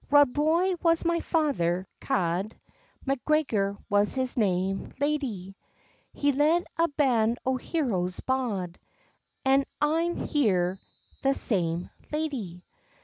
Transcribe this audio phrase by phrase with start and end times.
[0.09, 2.55] "Rob Roy was my father ca'd,
[3.05, 5.53] Macgregor was his name, ladie;
[6.11, 8.77] He led a band o' heroes bauld,
[9.45, 10.79] An' I am here
[11.21, 12.63] the same, ladie.